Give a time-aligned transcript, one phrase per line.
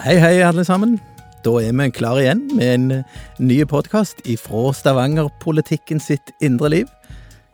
[0.00, 0.94] hei hei alle sammen.
[1.44, 6.86] Da er vi klare igjen med en eh, ny podkast ifra Stavanger-politikken sitt indre liv.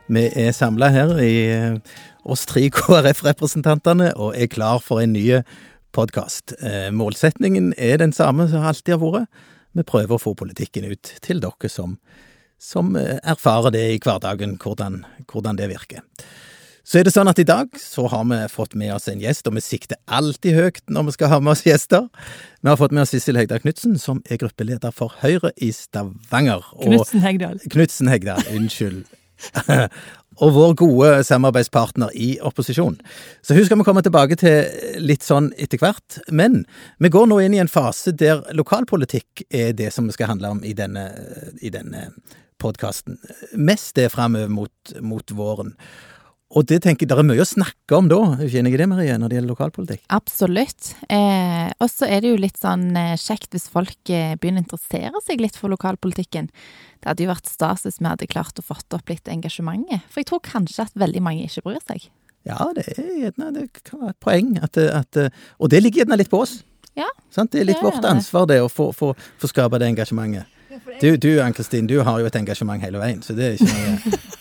[0.07, 5.41] Vi er samla her i eh, oss tre KrF-representantene og er klar for en ny
[5.95, 6.55] podkast.
[6.61, 9.45] Eh, målsetningen er den samme som alltid har vært.
[9.75, 11.97] Vi prøver å få politikken ut til dere som,
[12.57, 16.07] som erfarer det i hverdagen, hvordan, hvordan det virker.
[16.87, 19.49] Så er det sånn at i dag så har vi fått med oss en gjest,
[19.49, 22.05] og vi sikter alltid høyt når vi skal ha med oss gjester.
[22.63, 26.63] Vi har fått med oss Sissel Hegdal Knutsen, som er gruppeleder for Høyre i Stavanger.
[26.79, 27.59] Knutsen Hegdal.
[27.75, 29.03] Knutsen Hegdal, unnskyld.
[30.41, 32.95] og vår gode samarbeidspartner i opposisjon.
[33.43, 36.21] Så hun skal vi komme tilbake til litt sånn etter hvert.
[36.31, 36.61] Men
[37.03, 40.55] vi går nå inn i en fase der lokalpolitikk er det som vi skal handle
[40.55, 41.09] om i denne,
[41.59, 42.13] i denne
[42.63, 43.19] podkasten.
[43.59, 45.75] Mest det framover mot, mot våren.
[46.55, 49.15] Og det tenker jeg det er mye å snakke om da, kjenner jeg det Marie,
[49.19, 50.03] når det gjelder lokalpolitikk?
[50.15, 50.93] Absolutt.
[51.11, 54.65] Eh, og så er det jo litt sånn eh, kjekt hvis folk eh, begynner å
[54.65, 56.47] interessere seg litt for lokalpolitikken.
[57.03, 60.07] Det hadde jo vært stas hvis vi hadde klart å fått opp litt engasjementet.
[60.07, 62.07] For jeg tror kanskje at veldig mange ikke bryr seg.
[62.47, 64.55] Ja, det er gjerne det kan være et poeng.
[64.63, 65.23] At, at,
[65.59, 66.61] og det ligger gjerne litt på oss.
[66.97, 67.51] Ja, sant?
[67.51, 70.47] Det er litt vårt ansvar det, å få, få, få skape det engasjementet.
[71.01, 74.19] Du, du Ann-Kristin, du har jo et engasjement hele veien, så det er ikke noe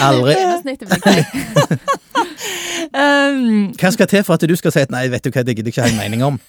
[0.00, 0.34] Aldri.
[3.04, 5.58] um, hva skal til for at du skal si at nei, vet du hva, det
[5.58, 6.40] gidder jeg ikke ha en mening om?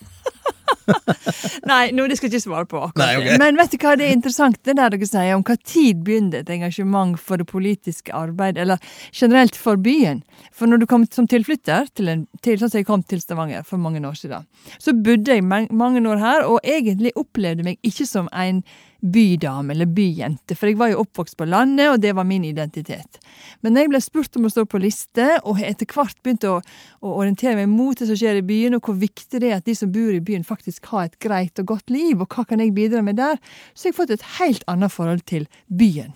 [1.69, 2.81] Nei, no, det skal jeg ikke svare på.
[2.99, 3.37] Nei, okay.
[3.41, 6.41] Men vet du hva, det er interessant det der dere sier om hva tid begynner
[6.41, 10.23] et engasjement for det politiske arbeid, eller generelt for byen.
[10.55, 13.65] For når du kom som tilflytter, til, en, til sånn som jeg kom til Stavanger
[13.67, 14.47] for mange år siden,
[14.81, 18.63] så bodde jeg mange år her, og egentlig opplevde meg ikke som en
[19.01, 23.17] bydame eller byjente, for jeg var jo oppvokst på landet, og det var min identitet.
[23.65, 26.59] Men jeg ble spurt om å stå på liste, og har etter hvert begynt å,
[27.01, 29.67] å, orientere meg mot det som skjer i byen, og hvor viktig det er at
[29.67, 32.61] de som bor i byen faktisk har et greit og godt liv, og hva kan
[32.61, 33.41] jeg bidra med der,
[33.73, 36.13] så har jeg fått et helt annet forhold til byen.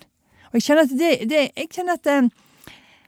[0.52, 2.30] Og jeg kjenner at det, det jeg kjenner at eh,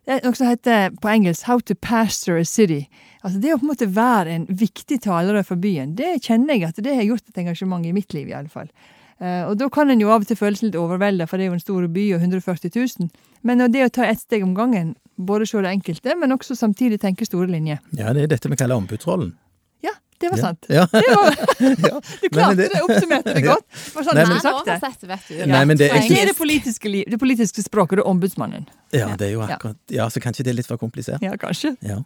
[0.08, 2.88] det er noe som heter på engelsk 'how to pastor a city'.
[3.22, 6.64] Altså Det å på en måte være en viktig talerør for byen, det kjenner jeg
[6.64, 8.70] at det har gjort et engasjement i mitt liv, i alle fall.
[9.18, 11.52] Eh, og da kan en jo av og til føles litt overvelda, for det er
[11.52, 13.10] jo en stor by og 140 000.
[13.42, 17.00] Men det å ta ett steg om gangen, både se det enkelte, men også samtidig
[17.02, 17.82] tenke store linjer.
[17.98, 19.34] Ja, det er dette vi kaller ombudsrollen.
[19.82, 20.68] Ja, det var sant.
[20.70, 20.86] Ja.
[20.92, 21.34] Det var,
[22.22, 23.66] du klarte det, oppsummerte det godt.
[23.66, 25.20] Det var sånn Nei, men, sagt det.
[25.34, 25.48] Ja.
[25.50, 28.70] Nei, men det, er det, politiske, liv, det politiske språket, det er ombudsmannen.
[28.94, 31.22] Ja, det er jo akkurat Ja, så kanskje det er litt for komplisert.
[31.26, 31.74] Ja, kanskje.
[31.86, 32.04] Ja.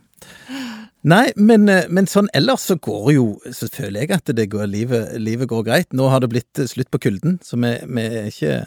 [1.03, 4.69] Nei, men, eh, men, sånn ellers så går jo Så føler jeg at det går,
[4.71, 5.89] livet, livet går greit.
[5.97, 8.61] Nå har det blitt eh, slutt på kulden, så vi, vi, ikke,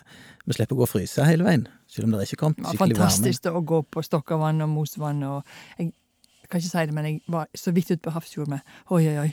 [0.43, 1.67] vi slipper å gå og fryse hele veien.
[1.87, 2.99] Selv om det ikke kom skikkelig varme.
[2.99, 5.93] Fantastisk å gå på Stokkavann og Mosvann og jeg,
[6.41, 9.05] jeg, kan ikke si det, men jeg var så vidt ute på Hafrsfjord med oi,
[9.07, 9.31] oi, oi.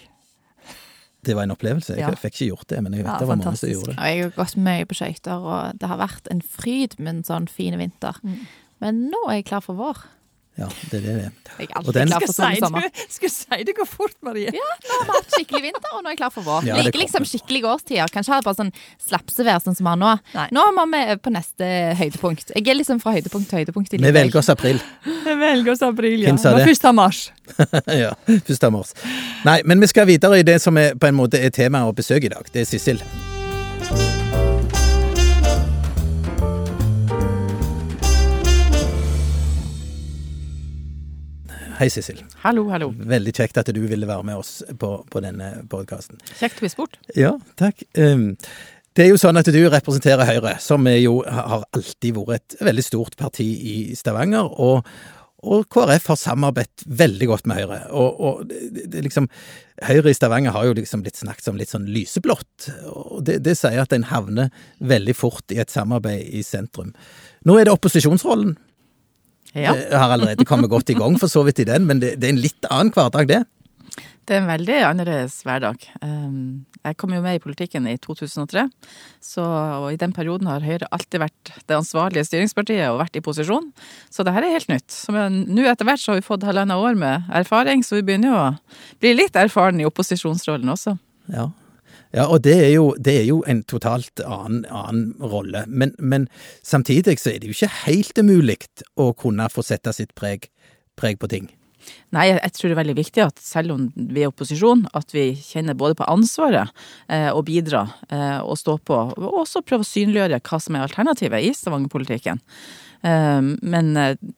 [1.22, 1.94] Det var en opplevelse.
[1.94, 2.14] Jeg ja.
[2.18, 3.98] fikk ikke gjort det, men jeg vet ja, det var mange som gjorde det.
[3.98, 7.22] Og jeg har gått mye på skøyter, og det har vært en fryd med en
[7.28, 8.18] sånn fin vinter.
[8.26, 8.40] Mm.
[8.82, 10.02] Men nå er jeg klar for vår.
[10.60, 11.36] Ja, det er det det er.
[11.62, 12.88] Jeg er alltid klar for sånn sommer.
[13.08, 14.52] Skal si det går fort, Marie.
[14.52, 16.66] Ja, nå har vi hatt skikkelig vinter, og nå er jeg klar for vår.
[16.68, 18.12] Ja, Liker liksom skikkelige årstider.
[18.12, 20.12] Kan ikke ha bare sånn slapsevær sånn som vi har nå.
[20.36, 20.46] Nei.
[20.52, 22.52] Nå må vi på neste høydepunkt.
[22.52, 23.96] Jeg er liksom fra høydepunkt til høydepunkt.
[23.96, 24.80] Vi velger oss april.
[25.08, 26.28] Vi velger oss april, ja.
[26.28, 26.68] Hvem sa det?
[26.68, 27.24] Først av mars.
[28.04, 28.96] ja, først av mars.
[29.48, 31.96] Nei, men vi skal videre i det som er, på en måte er temaet og
[31.96, 32.52] besøke i dag.
[32.52, 33.00] Det er Sissel.
[41.82, 42.20] Hei, Sissel.
[42.44, 42.92] Hallo, hallo.
[42.94, 46.20] Veldig kjekt at du ville være med oss på, på denne podkasten.
[46.38, 46.94] Kjekt å bli spurt.
[47.18, 47.82] Ja, takk.
[47.98, 48.36] Um,
[48.94, 52.86] det er jo sånn at du representerer Høyre, som jo har alltid vært et veldig
[52.86, 54.46] stort parti i Stavanger.
[54.62, 54.86] og
[55.42, 57.80] og KrF har samarbeidet veldig godt med Høyre.
[57.98, 59.26] Og, og det, det liksom,
[59.82, 62.68] Høyre i Stavanger har jo liksom blitt snakket som litt sånn lyseblått.
[62.86, 66.94] Og det, det sier at en havner veldig fort i et samarbeid i sentrum.
[67.42, 68.54] Nå er det opposisjonsrollen
[69.52, 69.74] ja.
[69.76, 72.28] Jeg har allerede kommet godt i gang for så vidt i den, men det, det
[72.30, 73.42] er en litt annen hverdag, det.
[74.22, 75.82] Det er en veldig annerledes hverdag.
[76.06, 78.64] Ehm, jeg kom jo med i politikken i 2003,
[79.22, 79.42] så,
[79.82, 83.72] og i den perioden har Høyre alltid vært det ansvarlige styringspartiet og vært i posisjon.
[84.14, 84.94] Så det her er helt nytt.
[85.10, 88.38] Nå etter hvert så har vi fått halvannet år med erfaring, så vi begynner jo
[88.38, 88.52] å
[89.02, 90.94] bli litt erfaren i opposisjonsrollen også.
[91.34, 91.50] Ja,
[92.12, 95.64] ja, og det er jo, det er jo en totalt annen, annen rolle.
[95.68, 96.28] Men, men,
[96.62, 98.58] samtidig så er det jo ikke helt umulig
[99.00, 100.50] å kunne få sette sitt preg,
[101.00, 101.48] preg på ting.
[102.14, 105.32] Nei, jeg tror det er veldig viktig at selv om vi er opposisjon, at vi
[105.40, 106.70] kjenner både på ansvaret
[107.08, 110.86] eh, og bidra eh, og stå på, og også prøve å synliggjøre hva som er
[110.86, 112.38] alternativet i Stavanger-politikken.
[113.02, 113.92] Men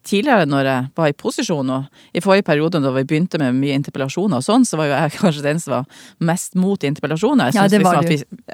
[0.07, 3.77] tidligere når jeg var i posisjon, og i forrige periode da vi begynte med mye
[3.77, 7.53] interpellasjoner og sånn, så var jo jeg kanskje den som var mest mot interpellasjoner.
[7.53, 8.03] Jeg syns ja,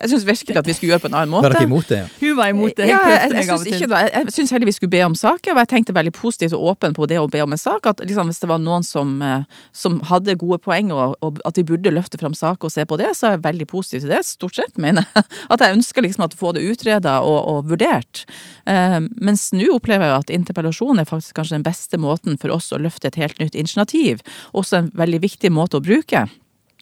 [0.03, 1.49] liksom virkelig at vi skulle gjøre på en annen måte.
[1.49, 2.01] Var dere imot det?
[2.21, 2.89] Hun var imot det.
[2.91, 4.03] Ja, jeg, jeg, av syns ikke det.
[4.15, 6.97] Jeg syns heller vi skulle be om saker, og jeg tenkte veldig positivt og åpen
[6.97, 7.89] på det å be om en sak.
[7.91, 9.47] At liksom, hvis det var noen som, eh,
[9.77, 12.99] som hadde gode poeng, og, og at vi burde løfte fram saker og se på
[13.01, 14.23] det, så er jeg veldig positiv til det.
[14.29, 15.27] Stort sett, mener jeg.
[15.53, 18.23] At jeg ønsker liksom at få det utreda og, og vurdert.
[18.71, 22.71] Eh, mens nå opplever jeg at interpellasjon er faktisk kanskje den beste måten for oss
[22.73, 24.25] å løfte et helt nytt initiativ.
[24.57, 26.27] Også en veldig viktig måte å bruke.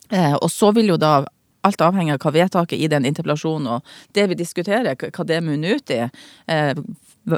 [0.09, 1.23] Eh, og så vil jo da
[1.67, 5.79] alt avhenge av hva vedtaket i den interpellasjonen og det vi diskuterer, hva det munner
[5.79, 6.01] ut i,
[6.47, 6.73] eh,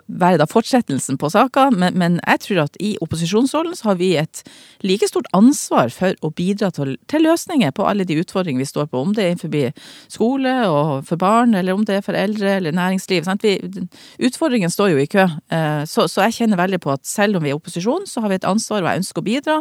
[0.06, 1.70] være da fortsettelsen på saka.
[1.74, 4.44] Men, men jeg tror at i opposisjonsrollen så har vi et
[4.86, 8.92] like stort ansvar for å bidra til, til løsninger på alle de utfordringene vi står
[8.92, 12.58] på, om det er innenfor skole og for barn, eller om det er for eldre
[12.60, 13.26] eller næringsliv.
[14.22, 15.26] Utfordringen står jo i kø.
[15.26, 18.32] Eh, så, så jeg kjenner veldig på at selv om vi er opposisjon, så har
[18.32, 19.60] vi et ansvar, og jeg ønsker å bidra.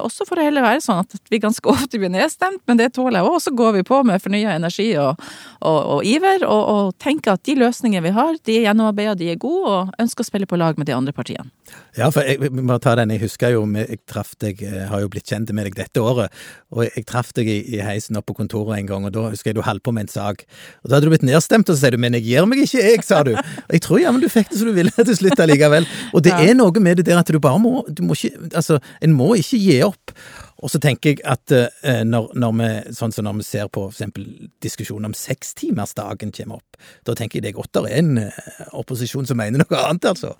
[0.00, 2.80] Også og så får det heller være sånn at vi ganske ofte blir nedstemt, men
[2.80, 3.38] det tåler jeg òg.
[3.44, 5.22] Så går vi på med fornya energi og,
[5.60, 9.30] og, og iver, og, og tenker at de løsningene vi har, de er gjennomarbeida, de
[9.32, 11.50] er gode, og ønsker å spille på lag med de andre partiene.
[11.98, 13.10] Ja, for jeg, vi må ta den.
[13.14, 16.30] Jeg husker jo, jeg traff deg, jeg har jo blitt kjent med deg dette året,
[16.70, 19.50] og jeg, traff deg i, i heisen opp på kontoret en gang, og da husker
[19.50, 20.44] jeg du holdt på med en sak.
[20.82, 22.82] Og da hadde du blitt nedstemt, og så sier du 'men jeg gir meg ikke,
[22.84, 23.34] jeg', sa du.
[23.36, 25.86] Og jeg tror ja, men du fikk det som du ville til slutt allikevel.
[26.14, 26.38] Og det Ja.
[26.50, 29.34] er noe med det der at du bare må, du må ikke, altså, en må
[29.34, 30.10] ikke gi opp.
[30.60, 33.86] Og så tenker jeg at eh, når, når vi, sånn som når vi ser på
[33.88, 34.26] eksempel
[34.62, 38.66] diskusjonen om sekstimersdagen kommer opp, da tenker jeg det er godt det er en eh,
[38.76, 40.34] opposisjon som mener noe annet, altså.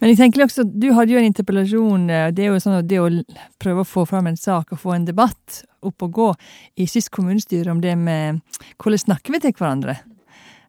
[0.00, 2.88] Men jeg tenker også, du hadde jo en interpellasjon, eh, det er jo sånn at
[2.90, 3.10] det å
[3.62, 6.30] prøve å få fram en sak og få en debatt opp og gå
[6.82, 8.42] i sist kommunestyre om det med
[8.82, 9.98] hvordan snakker vi til hverandre.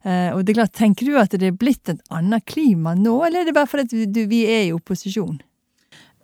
[0.03, 3.21] Uh, og det er klart, Tenker du at det er blitt et annet klima nå,
[3.23, 5.37] eller er det bare fordi vi er i opposisjon?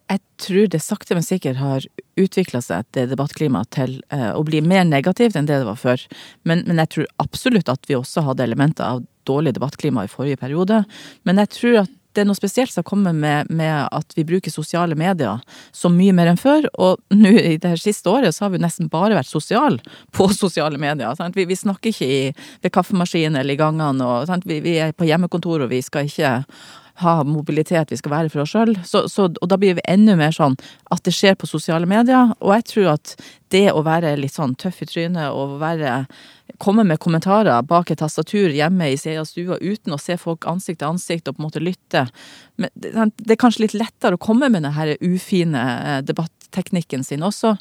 [0.09, 1.85] Jeg tror det sakte, men sikkert har
[2.19, 6.01] utvikla seg det debattklimaet til eh, å bli mer negativt enn det det var før.
[6.49, 10.41] Men, men jeg tror absolutt at vi også hadde elementer av dårlig debattklima i forrige
[10.41, 10.81] periode.
[11.29, 14.51] Men jeg tror at det er noe spesielt som kommer med, med at vi bruker
[14.51, 15.39] sosiale medier
[15.75, 16.65] så mye mer enn før.
[16.81, 19.77] Og nå i det her siste året så har vi nesten bare vært sosiale
[20.15, 21.13] på sosiale medier.
[21.35, 22.21] Vi, vi snakker ikke i,
[22.65, 24.39] ved kaffemaskinen eller i gangene.
[24.49, 26.39] Vi, vi er på hjemmekontor, og vi skal ikke
[26.99, 28.73] ha mobilitet, vi skal være for oss sjøl.
[28.75, 30.57] Og da blir vi enda mer sånn
[30.91, 32.33] at det skjer på sosiale medier.
[32.39, 33.15] Og jeg tror at
[33.53, 36.03] det å være litt sånn tøff i trynet og være
[36.59, 40.81] Komme med kommentarer bak et tastatur hjemme i sin stua uten å se folk ansikt
[40.81, 42.01] til ansikt og på en måte lytte.
[42.59, 42.89] Men det,
[43.21, 47.53] det er kanskje litt lettere å komme med denne ufine eh, debatteknikken sin også.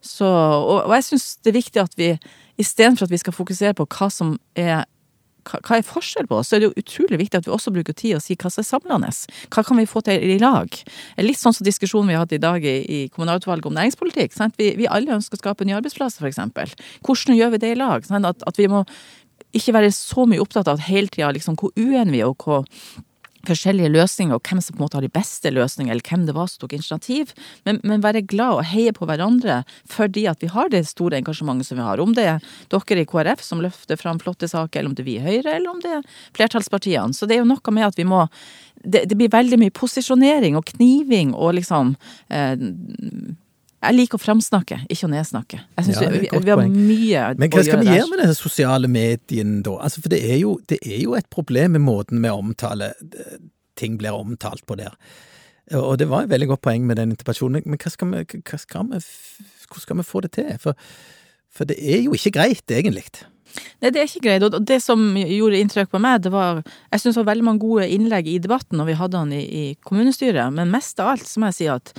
[0.00, 2.12] Så, og, og jeg syns det er viktig at vi
[2.56, 4.86] istedenfor at vi skal fokusere på hva som er
[5.46, 7.96] hva er forskjell på oss, så er det jo utrolig viktig at vi også bruker
[7.96, 9.12] tid og sier hva som er samlende.
[9.54, 10.78] Hva kan vi få til i lag?
[11.22, 14.34] Litt sånn som diskusjonen vi har hatt i dag i, kommunalutvalget om næringspolitikk.
[14.58, 16.72] Vi, vi alle ønsker å skape nye arbeidsplasser, eksempel.
[17.06, 18.06] Hvordan gjør vi det i lag?
[18.08, 18.28] Sant?
[18.28, 18.84] At, at vi må
[19.56, 22.42] ikke være så mye opptatt av at hele tida liksom, hvor uenige vi er, og
[22.42, 22.66] hvor
[23.46, 26.34] forskjellige løsninger, og hvem som på en måte har de beste løsningene, eller hvem det
[26.36, 27.32] var som tok initiativ,
[27.68, 31.70] men, men være glad og heie på hverandre fordi at vi har det store engasjementet
[31.70, 32.02] som vi har.
[32.02, 35.10] Om det er dere i KrF som løfter fram flotte saker, eller om det er
[35.10, 37.16] vi i Høyre, eller om det er flertallspartiene.
[37.16, 38.26] Så det er jo noe med at vi må
[38.86, 41.94] Det, det blir veldig mye posisjonering og kniving og liksom
[42.28, 42.52] eh,
[43.86, 45.60] jeg liker å framsnakke, ikke å nedsnakke.
[45.78, 48.90] Jeg synes Ja, vi, vi har mye Men hva skal vi gjøre med disse sosiale
[48.90, 49.76] mediene da?
[49.86, 52.96] Altså, for det er, jo, det er jo et problem med måten vi omtaler
[53.76, 54.96] ting blir omtalt på der.
[55.76, 58.58] Og det var et veldig godt poeng med den interpellasjonen, men hva skal vi, hva
[58.60, 59.00] skal vi,
[59.66, 60.52] hvordan skal vi få det til?
[60.62, 60.78] For,
[61.52, 63.08] for det er jo ikke greit, egentlig.
[63.80, 64.44] Nei, det er ikke greit.
[64.46, 67.62] Og det som gjorde inntrykk på meg, det var Jeg syns det var veldig mange
[67.62, 71.26] gode innlegg i debatten når vi hadde han i, i kommunestyret, men mest av alt
[71.28, 71.94] så må jeg si at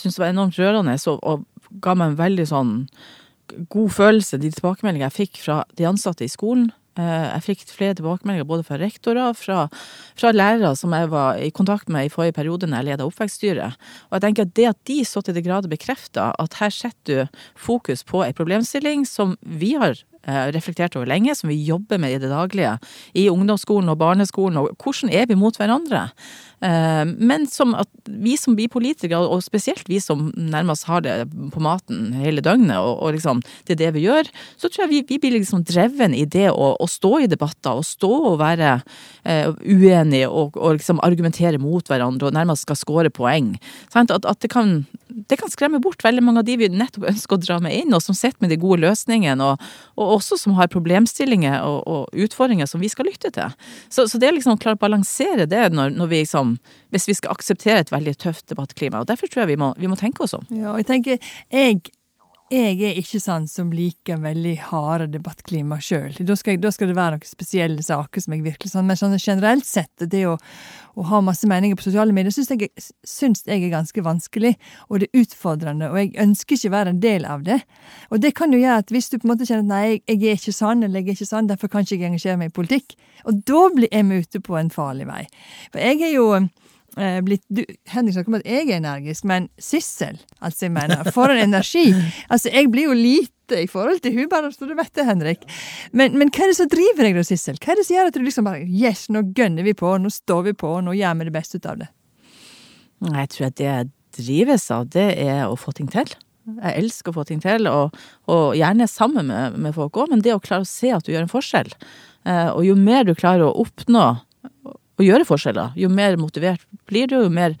[0.00, 2.74] syns det var enormt rørende og, og ga meg en veldig sånn
[3.70, 6.70] god følelse, de tilbakemeldingene jeg fikk fra de ansatte i skolen.
[6.96, 9.66] Eh, Jeg fikk flere tilbakemeldinger både fra rektorer og fra,
[10.16, 13.76] fra lærere som jeg var i kontakt med i forrige periode når jeg ledet oppvekststyret.
[14.08, 17.26] Og jeg tenker at det at de så til de grader bekrefter at her setter
[17.26, 22.00] du fokus på en problemstilling som vi har eh, reflektert over lenge, som vi jobber
[22.00, 22.78] med i det daglige,
[23.14, 26.08] i ungdomsskolen og barneskolen, og hvordan er vi mot hverandre?
[26.64, 31.16] Eh, men som at vi som blir politikere, og spesielt vi som nærmest har det
[31.52, 34.92] på maten hele døgnet, og, og liksom det er det vi gjør, så tror jeg
[34.94, 38.38] vi, vi blir liksom dreven i det å, å, stå i debatter, og stå og
[38.40, 38.78] være
[39.28, 43.56] eh, uenige og, og, liksom argumentere mot hverandre og nærmest skal score poeng.
[43.92, 47.36] At, at det, kan, det, kan, skremme bort veldig mange av de vi nettopp ønsker
[47.36, 49.68] å dra med inn, og som sitter med de gode løsningene, og,
[50.00, 53.52] og også som har problemstillinger og, utfordringer som vi skal lytte til.
[53.92, 56.45] Så, så det er liksom å klare å balansere det når, når vi liksom
[56.94, 59.02] Hvis vi skal akseptere et veldig tøft debattklima.
[59.02, 60.46] og Derfor tror jeg vi må, vi må tenke oss om.
[60.50, 61.80] Ja, og jeg tenker, jeg
[62.46, 66.14] jeg er ikke sånn som liker veldig harde debattklima sjøl.
[66.14, 69.66] Da, da, skal det være noen spesielle saker som jeg virkelig sånn, men sånn generelt
[69.66, 70.36] sett, det å,
[70.94, 72.70] å ha masse meninger på sosiale medier syns jeg,
[73.02, 74.54] syns jeg er ganske vanskelig,
[74.86, 77.58] og det er utfordrende, og jeg ønsker ikke å være en del av det.
[78.14, 80.22] Og det kan jo gjøre at hvis du på en måte kjenner at nei, jeg
[80.22, 82.58] er ikke sånn, eller jeg er ikke sånn, derfor kan ikke jeg engasjere meg i
[82.60, 82.94] politikk,
[83.26, 85.24] og da blir jeg ute på en farlig vei.
[85.72, 86.30] For jeg er jo
[86.96, 87.60] blitt du,
[87.92, 91.90] Henrik snakker om at jeg er energisk, men Sissel, altså jeg mener, for en energi!
[92.32, 95.44] Altså, jeg blir jo lite i forhold til hun, bare så du vet det, Henrik.
[95.92, 97.58] Men, men, hva er det som driver deg da, Sissel?
[97.60, 100.10] Hva er det som gjør at du liksom bare Yes, nå gønner vi på, nå
[100.12, 101.90] står vi på, nå gjør vi det beste ut av det?
[103.06, 106.08] Jeg tror at det jeg drives av, det er å få ting til.
[106.46, 107.96] Jeg elsker å få ting til, og,
[108.30, 111.12] og gjerne sammen med, med folk òg, men det å klare å se at du
[111.12, 111.72] gjør en forskjell.
[112.26, 114.06] Eh, og jo mer du klarer å oppnå
[114.96, 115.76] å gjøre forskjeller.
[115.78, 117.56] Jo mer motivert blir du, jo mer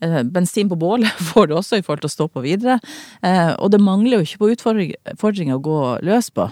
[0.00, 2.78] eh, bensin på bålet får du også i forhold til å stå på videre.
[3.22, 6.48] Eh, og det mangler jo ikke på utfordringer å gå løs på.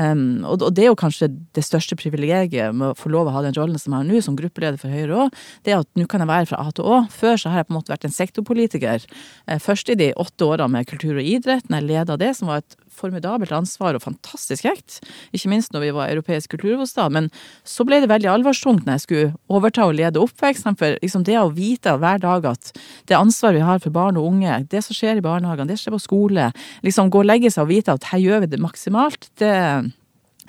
[0.00, 3.52] Og, det er jo kanskje det største privilegiet med å få lov å ha den
[3.52, 6.24] rollen som jeg har nå, som gruppeleder for Høyre òg, det er at nå kan
[6.24, 7.02] jeg være fra A til Å.
[7.12, 9.04] Før så har jeg på en måte vært en sektorpolitiker.
[9.44, 12.48] Eh, først i de åtte årene med kultur og idrett, når jeg leda det, som
[12.48, 15.00] var et formidabelt ansvar og fantastisk kjekt.
[15.36, 17.12] Ikke minst når vi var europeisk kulturhovedstad.
[17.16, 17.30] Men
[17.66, 20.78] så ble det veldig alvorstungt når jeg skulle overta og lede oppveksten.
[20.80, 22.72] For liksom det å vite hver dag at
[23.10, 25.96] det ansvaret vi har for barn og unge, det som skjer i barnehagene, det skjer
[25.96, 26.50] på skole,
[26.86, 29.54] liksom gå og legge seg og vite at her gjør vi det maksimalt, det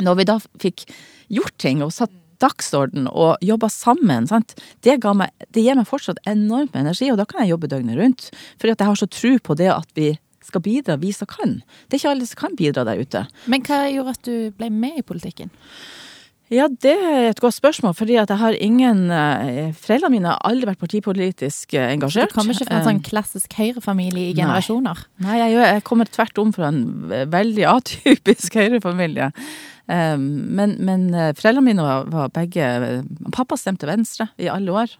[0.01, 0.85] når vi da fikk
[1.31, 4.55] gjort ting og satt dagsorden og jobba sammen, sant?
[4.81, 7.99] Det, meg, det gir meg fortsatt enormt med energi, og da kan jeg jobbe døgnet
[7.99, 8.29] rundt.
[8.57, 10.11] Fordi at jeg har så tro på det at vi
[10.45, 11.59] skal bidra, vi som kan.
[11.87, 13.25] Det er ikke alle som kan bidra der ute.
[13.51, 15.51] Men hva gjorde at du ble med i politikken?
[16.51, 20.41] Ja, det er et godt spørsmål, fordi at jeg har ingen uh, Foreldrene mine har
[20.43, 22.33] aldri vært partipolitisk uh, engasjert.
[22.33, 25.05] Du kommer ikke fra en sånn klassisk høyrefamilie i generasjoner?
[25.23, 26.81] Nei, Nei jeg, jeg, kommer tvert om fra en
[27.31, 29.31] veldig atypisk høyrefamilie.
[29.91, 31.01] Men, men
[31.35, 33.01] foreldrene mine var, var, begge
[33.35, 34.93] Pappa stemte Venstre i alle år.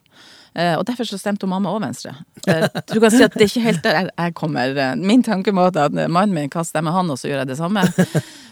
[0.51, 2.12] Uh, og derfor så stemte mamma òg Venstre.
[2.43, 4.74] Uh, du kan si at det er ikke helt der jeg, kommer.
[5.00, 7.86] min tankemåte er at mannen min hva stemmer han, og så gjør jeg det samme.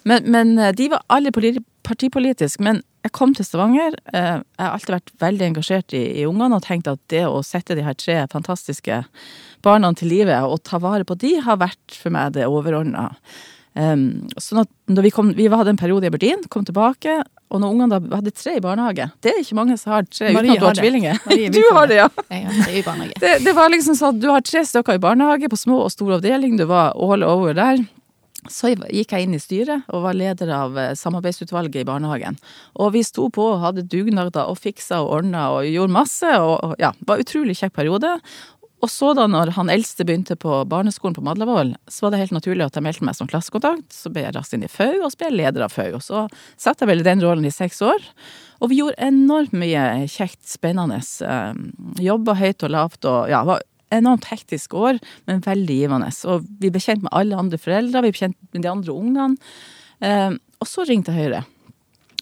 [0.08, 1.30] Men, men de var alle
[1.84, 2.64] partipolitiske.
[2.64, 3.98] Men jeg kom til Stavanger.
[4.16, 7.76] Jeg har alltid vært veldig engasjert i, i ungene og tenkt at det å sette
[7.76, 9.02] de her tre fantastiske
[9.66, 13.10] barna til livet og ta vare på de, har vært for meg det overordna.
[13.78, 17.62] Um, sånn at når vi, kom, vi hadde en periode i Aberdeen, kom tilbake, og
[17.62, 20.52] når ungene da hadde tre i barnehage Det er ikke mange som har tre uten
[20.54, 21.22] at du har tvillinger.
[21.54, 22.10] Du har det, ja.
[22.10, 23.08] Har tre.
[23.22, 25.94] Det, det, var liksom sånn at du har tre stykker i barnehage på små og
[25.94, 27.82] store avdeling, du var all over der.
[28.48, 32.38] Så gikk jeg inn i styret og var leder av eh, samarbeidsutvalget i barnehagen.
[32.80, 36.30] Og vi sto på og hadde dugnader og fiksa og ordna og gjorde masse.
[36.40, 38.14] Og ja, det var en utrolig kjekk periode.
[38.80, 42.36] Og så da når han eldste begynte på barneskolen på Madlavoll, så var det helt
[42.36, 43.90] naturlig at jeg meldte meg som klassekontakt.
[43.92, 45.98] Så ble jeg raskt inn i FAU, og så ble jeg leder av FAU.
[45.98, 46.22] Og så
[46.56, 48.06] satt jeg vel i den rollen i seks år.
[48.64, 51.02] Og vi gjorde enormt mye kjekt, spennende.
[51.20, 56.12] Um, Jobba høyt og lavt og ja, var enormt hektisk år, men veldig givende.
[56.32, 59.52] Og vi ble kjent med alle andre foreldre, vi ble kjent med de andre ungene.
[60.00, 61.44] Um, og så ringte Høyre.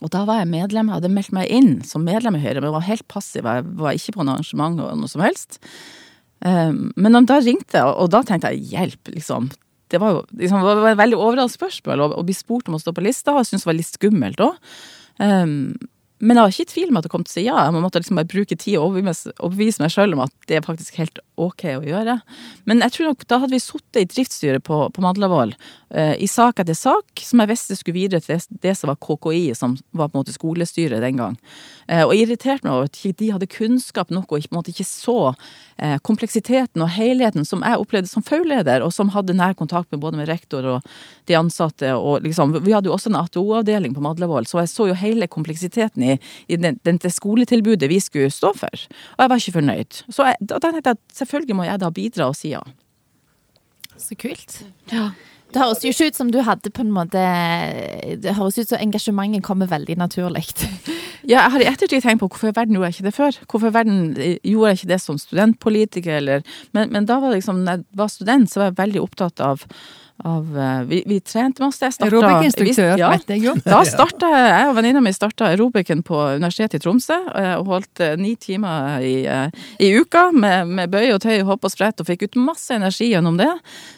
[0.05, 2.73] Og da var jeg medlem, jeg hadde meldt meg inn som medlem i Høyre, men
[2.73, 5.57] var helt passiv, jeg var ikke på noe arrangement og noe som helst.
[6.45, 9.49] Um, men da ringte jeg, og da tenkte jeg hjelp, liksom.
[9.87, 12.81] Det var jo liksom, det var et veldig overraskende spørsmål å, bli spurt om å
[12.81, 14.57] stå på lista, jeg syntes det var litt skummelt òg.
[15.23, 15.53] Um,
[16.17, 17.57] men jeg var ikke i tvil om at jeg kom til å si ja.
[17.67, 20.97] Jeg måtte liksom bare bruke tid og overbevise meg sjøl om at det er faktisk
[20.97, 22.17] helt ok å gjøre.
[22.69, 25.53] Men jeg tror nok da hadde vi sittet i driftsstyret på, på Madlavoll
[25.89, 29.53] eh, i sak etter sak, som jeg visste skulle videre til det, som var KKI,
[29.57, 31.37] som var på en måte skolestyret den gang.
[31.87, 35.17] Eh, og irriterte meg over at de hadde kunnskap nok og måte ikke så
[35.77, 40.01] eh, kompleksiteten og helheten som jeg opplevde som FAU-leder, og som hadde nær kontakt med
[40.03, 40.91] både med rektor og
[41.29, 41.93] de ansatte.
[41.95, 45.29] og liksom, Vi hadde jo også en ATO-avdeling på Madlavoll, så jeg så jo hele
[45.31, 46.17] kompleksiteten i,
[46.47, 48.87] i den, det skoletilbudet vi skulle stå for.
[49.17, 50.01] Og jeg var ikke fornøyd.
[50.09, 52.63] Så jeg, da tenkte jeg at selvfølgelig må jeg da bidra og si ja.
[53.97, 54.61] Så kult.
[54.93, 55.11] Ja.
[55.53, 57.21] Det høres jo ikke ut som du hadde på en måte
[58.19, 60.47] Det høres ut som engasjementet kommer veldig naturlig.
[61.27, 63.37] Ja, jeg har i ettertid tenkt på hvorfor i verden gjorde jeg ikke det før?
[63.51, 67.41] Hvorfor i verden gjorde jeg ikke det som studentpolitiker, eller Men, men da var det
[67.41, 69.65] liksom, når jeg var student, så var jeg veldig opptatt av
[70.25, 71.83] av eh, Vi, vi trente masse.
[71.85, 73.53] Jeg starta Aerobic-instruktør, ja, vet jeg jo.
[73.65, 77.17] Da starta jeg og venninna mi starta aerobicen på Universitetet i Tromsø.
[77.37, 79.13] eh, Og holdt eh, ni timer i,
[79.83, 83.11] i uka med, med bøy og tøy, hopp og sprett, og fikk ut masse energi
[83.11, 83.51] gjennom det.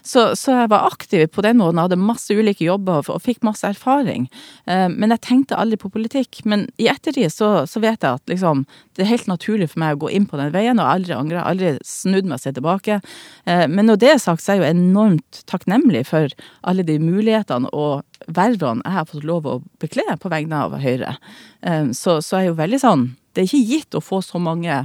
[0.04, 3.44] Så, så jeg var aktiv på den måten, hadde masse ulike jobber og, og fikk
[3.48, 4.28] masse erfaring.
[4.68, 6.42] Men jeg tenkte aldri på politikk.
[6.50, 8.66] Men i ettertid så, så vet jeg at liksom,
[8.98, 11.44] det er helt naturlig for meg å gå inn på den veien, og aldri angre.
[11.48, 13.00] Aldri snudd meg seg tilbake.
[13.46, 16.34] Men når det er sagt, så er jeg jo enormt takknemlig for
[16.68, 21.16] alle de mulighetene og vervene jeg har fått lov å bekle på vegne av Høyre.
[21.62, 24.42] Eh, Så, så er jeg jo veldig sånn Det er ikke gitt å få så
[24.42, 24.84] mange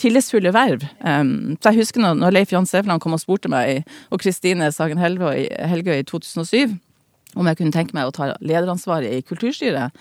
[0.00, 0.84] tillitsfulle verv.
[1.04, 5.00] Um, så jeg husker når, Leif Jan Sæveland kom og spurte meg, og Kristine Sagen
[5.00, 6.78] Helgø i, 2007,
[7.36, 9.92] om jeg kunne tenke meg å ta lederansvaret i kulturstyret.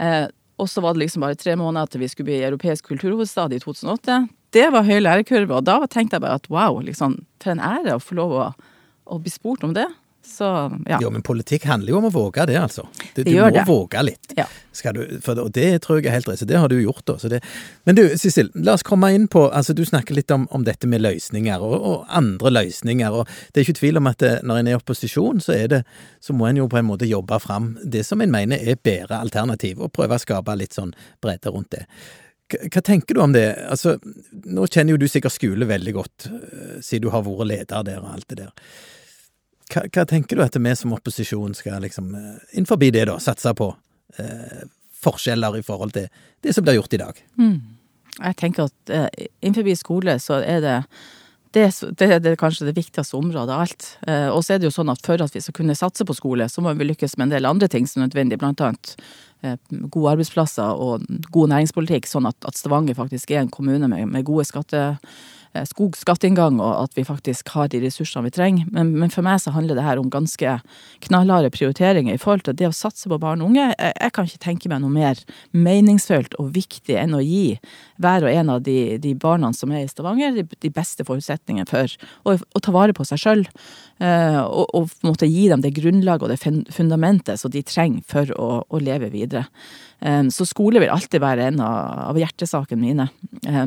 [0.00, 0.26] Eh,
[0.60, 3.62] og så var det liksom bare tre måneder til vi skulle bli europeisk kulturhovedstad i
[3.62, 4.20] 2008.
[4.52, 7.96] Det var høy lærekurve, og da tenkte jeg bare at wow, liksom, for en ære
[7.96, 8.46] å få lov å,
[9.08, 9.86] å bli spurt om det.
[10.30, 10.46] Så
[10.88, 10.98] ja.
[11.02, 12.84] Jo, men politikk handler jo om å våge det, altså.
[13.16, 13.64] Du, Det du må det.
[13.66, 14.32] våge litt.
[14.38, 14.44] Ja.
[14.94, 17.02] Du, for, det- og det tror jeg er helt rett, så det har du gjort,
[17.10, 17.16] da.
[17.28, 17.40] Det,
[17.84, 20.86] men du, Sissel, la oss komme inn på altså Du snakker litt om, om dette
[20.86, 23.10] med løsninger, og, og andre løsninger.
[23.10, 25.68] og Det er ikke tvil om at det, når en er i opposisjon, så, er
[25.74, 25.82] det,
[26.22, 29.18] så må en jo på en måte jobbe fram det som en mener er bedre
[29.20, 31.84] alternativ, og prøve å skape litt sånn bredde rundt det.
[32.50, 33.44] Hva hva tenker du om det?
[33.70, 33.92] Altså,
[34.50, 38.00] Nå kjenner jo du sikkert skole veldig godt, eh, siden du har vært leder der
[38.02, 38.50] og alt det der.
[39.70, 43.54] Hva, hva tenker du at vi som opposisjon skal liksom, eh, innenfor det da, satse
[43.54, 43.72] på?
[44.18, 44.66] Eh,
[45.00, 46.10] forskjeller i forhold til
[46.44, 47.22] det som blir gjort i dag?
[48.20, 50.76] Jeg tenker at eh, innenfor skole så er det
[51.50, 51.64] det,
[51.98, 53.86] det, det er kanskje det viktigste området av alt.
[54.06, 56.14] Eh, og så er det jo sånn at for at vi skal kunne satse på
[56.14, 58.92] skole, så må vi lykkes med en del andre ting som er nødvendig, blant annet
[59.42, 59.56] eh,
[59.90, 64.28] gode arbeidsplasser og god næringspolitikk, sånn at, at Stavanger faktisk er en kommune med, med
[64.28, 64.84] gode skatte,
[65.54, 68.68] eh, skog, skatteinngang, og at vi faktisk har de ressursene vi trenger.
[68.74, 70.56] Men, men for meg så handler det her om ganske
[71.06, 73.68] knallharde prioriteringer i forhold til det å satse på barn og unge.
[73.72, 75.20] Jeg, jeg kan ikke tenke meg noe mer
[75.56, 77.58] meningsfullt og viktig enn å gi
[78.00, 81.68] hver og en av de, de barna som er i Stavanger, de, de beste forutsetningene
[81.70, 81.90] for
[82.24, 83.46] å, å ta vare på seg sjøl.
[84.00, 88.04] og, og på en måte gi dem det grunnlaget og det fundamentet som de trenger
[88.08, 89.46] for å, å leve videre.
[90.00, 93.08] Eh, så skole vil alltid være en av, av hjertesakene mine.
[93.46, 93.66] Eh,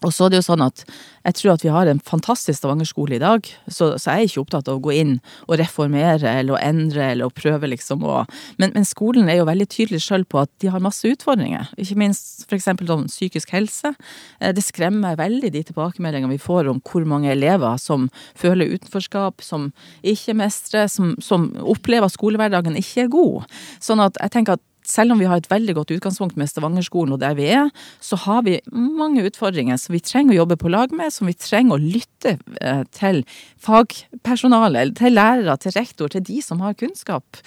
[0.00, 0.82] og så er det jo sånn at
[1.26, 4.44] jeg tror at vi har en fantastisk Stavanger-skole i dag, så, så jeg er ikke
[4.44, 5.12] opptatt av å gå inn
[5.46, 8.22] og reformere eller å endre eller å prøve liksom å
[8.60, 11.98] Men, men skolen er jo veldig tydelig sjøl på at de har masse utfordringer, ikke
[12.00, 12.68] minst f.eks.
[12.88, 13.92] om psykisk helse.
[14.40, 18.08] Eh, Det skremmer veldig de tilbakemeldingene vi får om hvor mange elever som
[18.38, 19.70] føler utenforskap, som
[20.02, 23.60] ikke mestrer, som, som opplever at skolehverdagen ikke er god.
[23.82, 27.14] Sånn at jeg tenker at selv om vi har et veldig godt utgangspunkt med Stavanger-skolen
[27.14, 27.70] og der vi er,
[28.02, 31.36] så har vi mange utfordringer som vi trenger å jobbe på lag med, som vi
[31.38, 33.22] trenger å lytte eh, til
[33.62, 37.40] fagpersonale, til lærere, til rektor, til de som har kunnskap,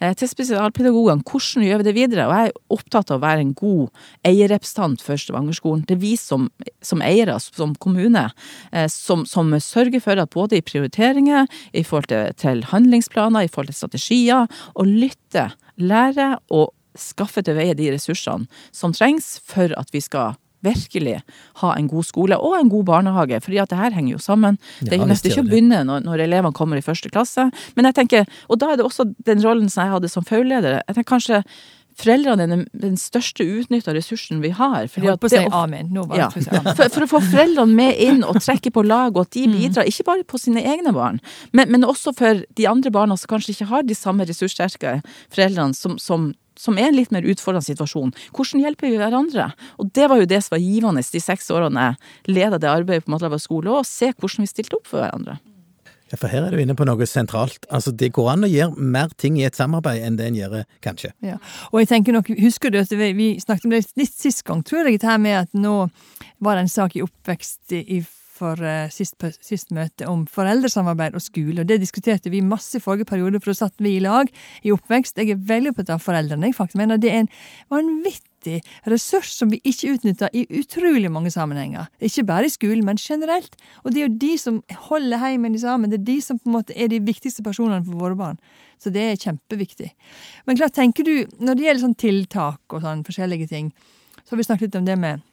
[0.00, 1.24] eh, til spesialpedagogene.
[1.26, 2.28] Hvordan gjør vi det videre?
[2.28, 5.86] Og jeg er opptatt av å være en god eierrepresentant for Stavanger-skolen.
[5.88, 6.50] Det er vi som,
[6.84, 8.28] som eiere, som kommune,
[8.72, 13.52] eh, som, som sørger for at både i prioriteringer, i forhold til, til handlingsplaner, i
[13.52, 19.72] forhold til strategier, og lytte, lære og skaffe til veie de ressursene som trengs for
[19.78, 21.22] at vi skal virkelig
[21.62, 24.58] ha en god skole og en god barnehage, fordi at det her henger jo sammen.
[24.82, 27.46] Det er Ja, jo nesten ikke å begynne når, når elevene kommer i første klasse.
[27.76, 30.82] Men jeg tenker, og da er det også den rollen som jeg hadde som fagleder.
[30.84, 31.40] Jeg tenker kanskje
[32.00, 34.86] foreldrene er den, den største utnytta ressursen vi har.
[34.92, 35.88] Fordi at det å- amen.
[35.92, 36.28] Nå var ja.
[36.30, 36.44] for
[36.76, 39.88] for, for å få foreldrene med inn og trekke på lag, og at de bidrar
[39.88, 41.20] ikke bare på sine egne barn,
[41.52, 45.00] men, men også for de andre barna som kanskje ikke har de samme ressurssterke
[45.32, 48.14] foreldrene som, som, som er en litt mer utfordrende situasjon.
[48.36, 49.50] Hvordan hjelper vi hverandre?
[49.80, 53.06] Og det var jo det som var givende de seks årene jeg leda det arbeidet
[53.06, 55.40] på Matlava skole, og se hvordan vi stilte opp for hverandre.
[56.10, 57.66] Ja, For her er du inne på noe sentralt.
[57.70, 60.56] Altså, Det går an å gjøre mer ting i et samarbeid enn det en gjør,
[60.82, 61.12] kanskje.
[61.22, 61.38] Ja.
[61.70, 64.64] Og jeg tenker nok, husker du at vi, vi snakket om det litt sist gang,
[64.66, 65.88] tror jeg, det her med at nå
[66.42, 68.00] var det en sak i oppvekst i, i
[68.40, 72.82] for eh, sist, sist møte om foreldresamarbeid og skole, og det diskuterte vi masse i
[72.82, 74.30] forrige periode, for da satt vi i lag
[74.64, 75.20] i oppvekst.
[75.20, 76.50] Jeg er veldig opptatt av foreldrene.
[76.50, 77.32] Jeg faktisk mener det er en
[77.72, 81.90] vanvittig ressurs som vi ikke utnytter i utrolig mange sammenhenger.
[82.00, 83.56] Ikke bare i skolen, men generelt.
[83.84, 85.92] Og det er jo de som holder heimen sammen.
[85.92, 88.40] Det er de som på en måte er de viktigste personene for våre barn.
[88.80, 89.90] Så det er kjempeviktig.
[90.48, 93.74] Men klart, tenker du, når det gjelder sånn tiltak og sånn forskjellige ting,
[94.24, 95.26] så har vi snakket litt om det med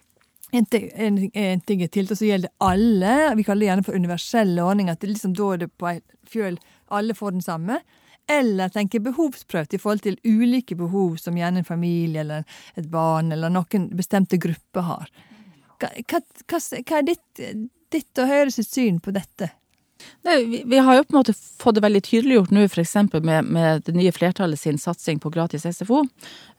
[0.52, 3.36] en en, en ting er tiltak som gjelder alle.
[3.36, 4.94] Vi kaller det gjerne for universelle ordninger.
[4.94, 7.82] At liksom da er det på en fjøl alle får den samme.
[8.30, 12.44] eller tenke behovsprøvd i forhold til ulike behov som gjerne en familie eller
[12.76, 15.12] et barn eller noen bestemte grupper har.
[15.80, 17.44] Hva, hva, hva er ditt,
[17.94, 19.48] ditt og Høyre sitt syn på dette?
[20.28, 22.96] Nei, vi, vi, har jo på en måte fått det veldig tydeliggjort nå, f.eks.
[23.14, 26.04] Med, med det nye flertallet sin satsing på gratis SFO.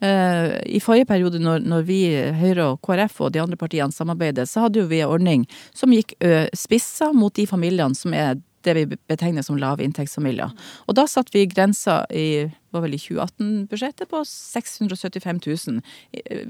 [0.00, 2.00] Eh, I forrige periode, når, når, vi,
[2.40, 5.46] Høyre og KrF og de andre partiene samarbeidet, så hadde jo vi en ordning
[5.76, 6.16] som gikk
[6.56, 10.54] spissa mot de familiene som er det vi betegner som lavinntektsfamilier.
[10.86, 12.28] Og da satte vi grensa i
[12.70, 15.78] var vel i 2018-budsjettet på 675 000.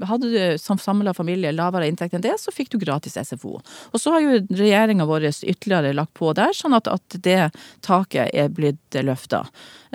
[0.09, 3.59] Hadde du som samla familie lavere inntekt enn det, så fikk du gratis SFO.
[3.93, 7.39] Og så har jo regjeringa vår ytterligere lagt på der, sånn at, at det
[7.85, 9.45] taket er blitt løfta.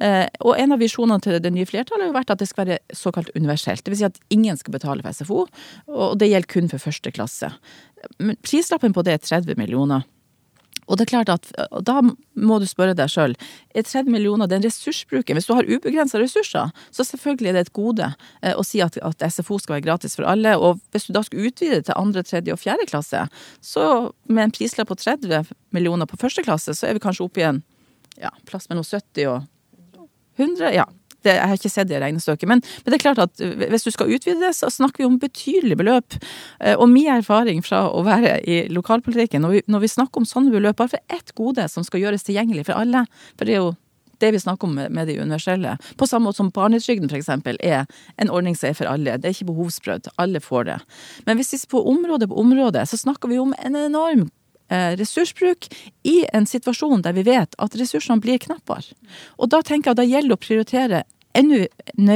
[0.01, 2.65] Eh, og en av visjonene til det nye flertallet har jo vært at det skal
[2.65, 3.85] være såkalt universelt.
[3.85, 4.01] Dvs.
[4.01, 5.45] Si at ingen skal betale for SFO,
[5.93, 7.53] og det gjelder kun for første klasse.
[8.19, 10.09] Men prislappen på det er 30 millioner.
[10.87, 11.51] Og det er klart at
[11.87, 13.37] da må du spørre deg sjøl,
[13.75, 15.39] er 30 millioner den ressursbruken?
[15.39, 18.11] Hvis du har ubegrensa ressurser, så selvfølgelig er det et gode
[18.43, 20.57] eh, å si at, at, SFO skal være gratis for alle.
[20.59, 23.25] Og hvis du da skulle utvide til andre, tredje og fjerde klasse,
[23.65, 23.87] så
[24.29, 27.49] med en prislapp på 30 millioner på første klasse, så er vi kanskje oppe i
[27.49, 27.65] en
[28.21, 29.43] ja, plass mellom 70 og
[30.37, 30.75] 100.
[30.75, 30.87] Ja,
[31.25, 32.51] det, jeg har ikke sett det regnestykket.
[32.51, 35.21] Men, men, det er klart at hvis du skal utvide det, så snakker vi om
[35.23, 36.19] betydelige beløp.
[36.61, 40.29] Eh, og min erfaring fra å være i lokalpolitikken, når vi, når vi snakker om
[40.29, 43.07] sånne beløp, bare for ett gode som skal gjøres tilgjengelig for alle,
[43.39, 43.73] for det er jo
[44.23, 45.75] det vi snakker om med, de universelle.
[45.99, 47.29] På samme måte som barnetrygden f.eks.
[47.59, 47.83] er
[48.23, 49.19] en ordning som er for alle.
[49.19, 50.13] Det er ikke behovsprøvd.
[50.23, 50.79] Alle får det.
[51.27, 55.69] Men hvis vi på område på område, så snakker vi om en enorm Eh, ressursbruk
[56.09, 58.95] i en situasjon der vi vet at ressursene blir knappere.
[59.39, 61.03] Og da tenker jeg at det gjelder å prioritere
[61.35, 61.67] enda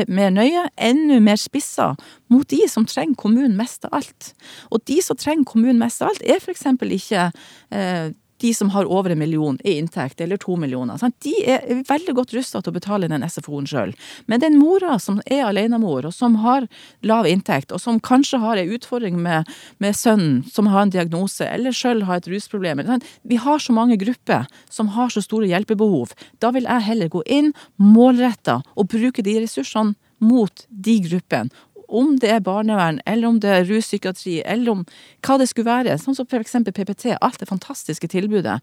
[0.09, 1.93] mer nøye, enda mer spissa
[2.33, 4.33] mot de som trenger kommunen mest av alt.
[4.71, 6.67] Og de som trenger kommunen mest av alt, er f.eks.
[7.01, 7.29] ikke
[7.75, 11.17] eh, de som har over en million i inntekt, eller to millioner, sant?
[11.25, 13.95] de er veldig godt rusta til å betale den SFO-en sjøl.
[14.27, 16.69] Men den mora som er alenemor, og som har
[17.07, 19.49] lav inntekt, og som kanskje har en utfordring med,
[19.83, 22.85] med sønnen som har en diagnose, eller sjøl har et rusproblem
[23.23, 26.15] Vi har så mange grupper som har så store hjelpebehov.
[26.39, 31.51] Da vil jeg heller gå inn målretta og bruke de ressursene mot de gruppene,
[31.89, 34.85] om det er barnevern, eller om det er ruspsykiatri, eller om
[35.25, 36.57] hva det skulle være, sånn som f.eks.
[36.69, 38.59] PPT, alt det fantastiske tilbudet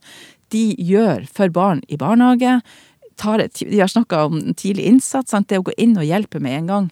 [0.54, 2.60] de gjør for barn i barnehage.
[3.16, 5.48] Et, de har snakka om tidlig innsats, sant?
[5.48, 6.90] det å gå inn og hjelpe med en gang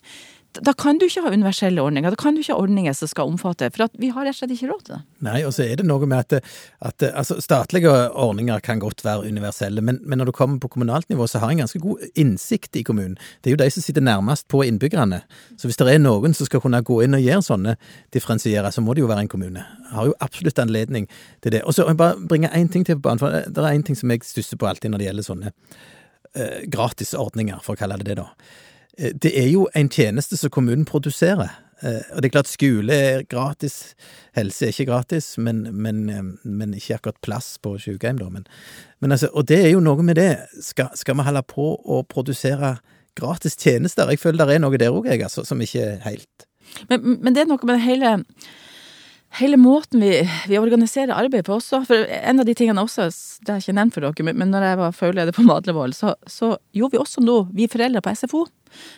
[0.62, 2.12] da kan du ikke ha universelle ordninger.
[2.14, 4.55] Da kan du ikke ha ordninger som skal omfatte, for vi har rett og slett
[4.55, 5.01] ikke råd til det.
[5.27, 6.51] Nei, og så er det noe med at,
[6.85, 11.09] at altså, statlige ordninger kan godt være universelle, men, men, når du kommer på kommunalt
[11.11, 13.17] nivå, så har en ganske god innsikt i kommunen.
[13.43, 15.23] Det er jo de som sitter nærmest på innbyggerne.
[15.57, 17.77] Så hvis det er noen som skal kunne gå inn og gjøre sånne
[18.14, 19.64] differensiere, så må det jo være en kommune.
[19.95, 21.09] Har jo absolutt anledning
[21.43, 21.64] til det.
[21.64, 24.12] Og så bare bringe én ting til på banen, for det er én ting som
[24.12, 25.51] jeg stusser på alltid når det gjelder sånne
[26.35, 28.31] eh, gratisordninger, for å kalle det det, da.
[28.99, 31.53] Eh, det er jo en tjeneste som kommunen produserer.
[31.83, 33.95] Eh, og det er klart skole er gratis,
[34.37, 38.31] helse er ikke gratis, men, men, eh, men ikke akkurat plass på sykehjem, da.
[38.31, 38.47] Men,
[39.01, 40.33] men, altså, og det er jo noe med det.
[40.63, 42.77] Skal, skal vi holde på å produsere
[43.19, 44.11] gratis tjenester?
[44.11, 46.51] Jeg føler det er noe der òg, jeg, altså, som ikke er helt
[46.89, 48.17] men, det er noe med hele
[49.39, 50.13] hele måten vi,
[50.49, 51.83] vi, organiserer arbeidet på også.
[51.89, 53.09] For en av de tingene også,
[53.43, 56.15] det har jeg ikke nevnt for dere, men når jeg var fagleder på Madlevål, så,
[56.31, 58.45] så, gjorde vi også noe, vi foreldre på SFO.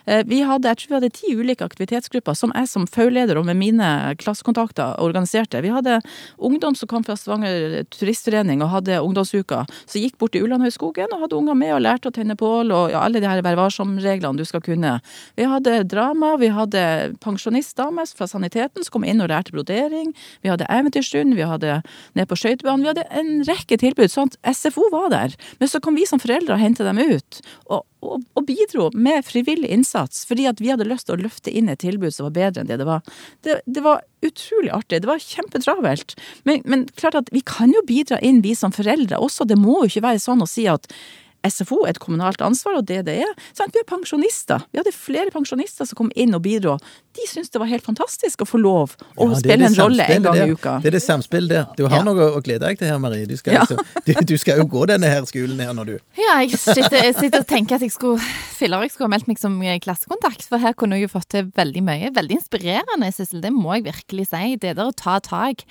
[0.07, 3.47] Eh, vi hadde, jeg tror vi hadde ti ulike aktivitetsgrupper som jeg som fagleder og
[3.49, 3.89] med mine
[4.21, 5.63] klassekontakter organiserte.
[5.65, 6.01] Vi hadde
[6.37, 9.65] ungdom som kom fra Stavanger turistforening og hadde ungdomsuka.
[9.87, 12.95] Så gikk bort til Ulandhøgskogen og hadde unger med og lærte å tenne bål og
[12.95, 14.97] ja, alle de her Vær varsom-reglene du skal kunne.
[15.39, 16.83] Vi hadde drama, vi hadde
[17.23, 20.11] pensjonistdamer fra saniteten som kom inn og lærte brodering.
[20.43, 21.81] Vi hadde eventyrstund, vi hadde
[22.19, 22.83] ned på skøytebanen.
[22.83, 24.11] Vi hadde en rekke tilbud.
[24.11, 25.37] sånn at SFO var der.
[25.61, 27.41] Men så kom vi som foreldre og hentet dem ut.
[27.71, 31.71] Og og, bidro med frivillig innsats, fordi at vi hadde lyst til å løfte inn
[31.73, 33.03] et tilbud som var bedre enn det det var.
[33.45, 35.03] Det, det var utrolig artig.
[35.03, 36.17] Det var kjempetravelt.
[36.49, 39.49] Men, men klart at vi kan jo bidra inn, vi som foreldre også.
[39.49, 40.89] Det må jo ikke være sånn å si at
[41.53, 43.35] SFO er et kommunalt ansvar, og det det er.
[43.57, 43.75] Sant?
[43.75, 44.65] Vi er pensjonister.
[44.73, 46.77] Vi hadde flere pensjonister som kom inn og bidro.
[47.17, 50.27] De syntes det var helt fantastisk å få lov å ja, spille en rolle en
[50.27, 50.77] gang i uka.
[50.85, 51.69] Det er det samspillet der.
[51.79, 52.05] Du har ja.
[52.07, 53.29] noe å glede deg til her, Marie.
[53.29, 53.65] Du skal, ja.
[53.65, 56.99] altså, du, du skal, jo gå denne her skolen her når du Ja, jeg sitter,
[57.01, 58.21] jeg sitter og tenker at jeg skulle
[58.57, 61.51] filler jeg skulle ha meldt meg som klassekontakt, for her kunne jeg jo fått til
[61.57, 62.11] veldig mye.
[62.17, 63.43] Veldig inspirerende, Sissel.
[63.45, 64.57] Det må jeg virkelig si.
[64.63, 65.65] Det der å ta tak.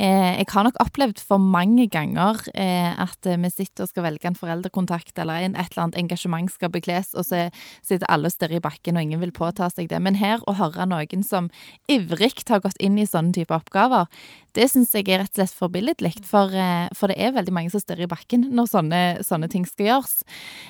[0.00, 4.30] Eh, jeg har nok opplevd for mange ganger eh, at vi sitter og skal velge
[4.30, 7.48] en foreldrekontakt eller en, et eller annet engasjement skal bekles, og så
[7.86, 10.00] sitter alle og stirrer i bakken, og ingen vil påta seg det.
[10.02, 11.50] Men her å høre noen som
[11.90, 14.08] ivrig har gått inn i sånne type oppgaver,
[14.56, 16.16] det syns jeg er rett og slett forbilledlig.
[16.26, 19.66] For, eh, for, det er veldig mange som stirrer i bakken når sånne, sånne ting
[19.68, 20.20] skal gjøres.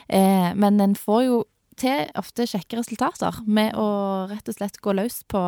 [0.09, 1.41] Eh, men en får jo
[1.81, 3.87] til ofte kjekke resultater med å
[4.31, 5.41] rett og slett gå løs på,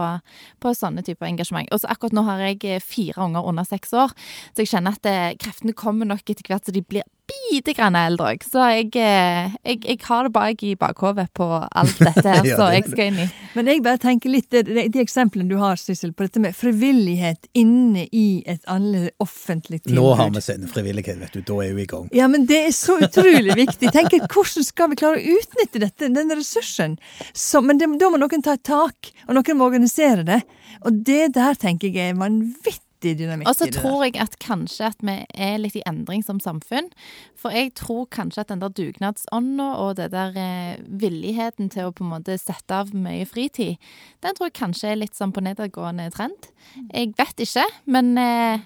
[0.62, 1.68] på sånne typer engasjement.
[1.72, 4.14] Og så akkurat nå har jeg fire unger under seks år,
[4.52, 7.96] så jeg kjenner at det, kreftene kommer nok etter hvert så de blir bitte grann
[7.98, 8.44] eldre òg.
[8.46, 12.68] Så jeg, jeg, jeg, har det bak i bakhodet på alt dette her, Ja, så
[12.74, 13.26] jeg skal inn i.
[13.56, 17.48] Men jeg bare tenker litt, de, de, eksemplene du har, Sissel, på dette med frivillighet
[17.58, 19.98] inne i et annet offentlig tilbud.
[19.98, 21.44] Nå har vi sendefrivillighet, vet du.
[21.52, 22.08] Da er vi i gang.
[22.16, 23.92] Ja, men det er så utrolig viktig.
[23.94, 26.98] Tenk, Hvordan skal vi klare å utnytte dette, denne ressursen?
[27.36, 30.42] Så, men det, da må noen ta et tak, og noen må organisere det.
[30.86, 33.82] Og det der tenker jeg er vanvittig dynamikk Og så i det der.
[33.82, 36.90] tror jeg at kanskje at vi er litt i endring som samfunn.
[37.38, 41.94] For jeg tror kanskje at den der dugnadsånda og det der eh, villigheten til å
[41.94, 43.80] på en måte sette av mye fritid,
[44.22, 46.52] den tror jeg kanskje er litt sånn på nedadgående trend.
[46.92, 48.62] Jeg vet ikke, men eh,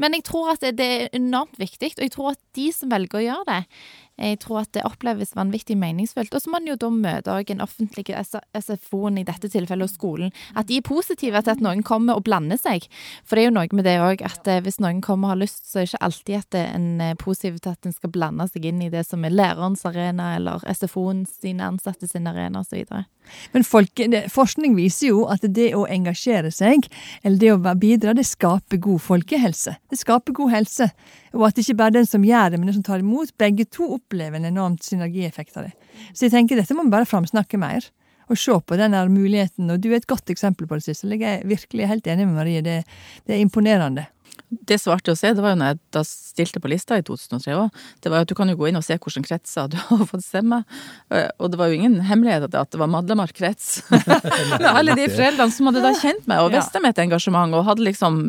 [0.00, 2.90] men jeg tror at det, det er enormt viktig, og jeg tror at de som
[2.90, 3.60] velger å gjøre det,
[4.20, 6.34] jeg tror at det oppleves vanvittig meningsfullt.
[6.34, 9.92] Og så må en jo da møte den offentlige offentlig SFO-en, i dette tilfellet, og
[9.92, 10.32] skolen.
[10.54, 12.86] At de er positive til at noen kommer og blander seg.
[13.24, 15.42] For det er jo noe med det òg, at eh, hvis noen kommer og har
[15.42, 17.96] lyst, så er det ikke alltid at det er en er positiv til at en
[17.96, 22.28] skal blande seg inn i det som er lærerens arena, eller SFO-en sine ansatte sin
[22.30, 22.84] arena, osv.
[23.52, 26.88] Men folk, det, forskning viser jo at det å engasjere seg,
[27.22, 29.76] eller det å bidra, det skaper god folkehelse.
[29.90, 30.90] Det skaper god helse.
[31.32, 33.88] Og at ikke bare den som gjør det, men den som tar imot, begge to
[33.96, 35.74] opplever en enormt synergieffekt av det.
[36.12, 37.88] Så jeg tenker dette må vi bare framsnakke mer.
[38.30, 39.70] Og se på den muligheten.
[39.72, 41.16] Og du er et godt eksempel på det, Sissel.
[41.18, 42.62] Jeg er virkelig helt enig med Marie.
[42.64, 42.82] Det,
[43.26, 44.06] det er imponerende.
[44.68, 46.96] Det som var artig å se, det var jo når jeg da stilte på lista
[47.00, 49.22] i 2003 òg, det var jo at du kan jo gå inn og se hvilke
[49.24, 50.58] kretser du har fått stemme.
[51.12, 53.82] Eh, Og det var jo ingen hemmelighet at det- var Madlemark krets.
[54.72, 58.20] Alle de foreldrene som hadde da kjent meg og visste mitt engasjement og hadde liksom